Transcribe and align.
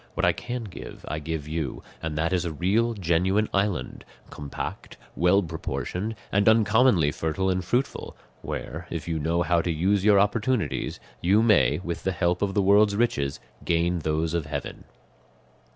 What 0.15 0.25
I 0.25 0.31
can 0.33 0.63
give 0.63 1.05
I 1.07 1.19
give 1.19 1.47
you, 1.47 1.83
and 2.01 2.17
that 2.17 2.33
is 2.33 2.43
a 2.43 2.51
real, 2.51 2.95
genuine 2.95 3.47
island, 3.53 4.03
compact, 4.31 4.97
well 5.15 5.43
proportioned, 5.43 6.15
and 6.31 6.49
uncommonly 6.49 7.11
fertile 7.11 7.51
and 7.51 7.63
fruitful, 7.63 8.17
where, 8.41 8.87
if 8.89 9.07
you 9.07 9.19
know 9.19 9.43
how 9.43 9.61
to 9.61 9.69
use 9.71 10.03
your 10.03 10.19
opportunities, 10.19 10.99
you 11.21 11.43
may, 11.43 11.79
with 11.83 12.01
the 12.03 12.13
help 12.13 12.41
of 12.41 12.55
the 12.55 12.63
world's 12.63 12.95
riches, 12.95 13.39
gain 13.63 13.99
those 13.99 14.33
of 14.33 14.47
heaven." 14.47 14.85